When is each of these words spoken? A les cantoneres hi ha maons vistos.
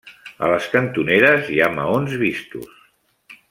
A 0.45 0.47
les 0.51 0.69
cantoneres 0.75 1.53
hi 1.57 1.61
ha 1.61 1.69
maons 1.77 2.17
vistos. 2.25 2.77